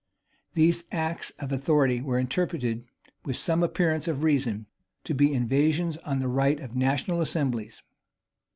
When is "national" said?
6.75-7.21